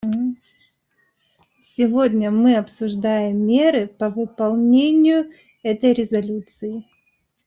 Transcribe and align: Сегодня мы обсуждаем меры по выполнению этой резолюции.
Сегодня 1.59 2.31
мы 2.31 2.55
обсуждаем 2.55 3.45
меры 3.45 3.85
по 3.87 4.09
выполнению 4.09 5.29
этой 5.61 5.93
резолюции. 5.93 6.87